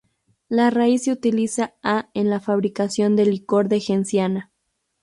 [0.49, 4.49] La raíz se utiliza a en la fabricación del licor de genciana.